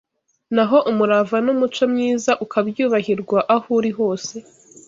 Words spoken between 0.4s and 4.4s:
N’aho umurava n’umuco myiza Ukabyubahirwa aho uri hose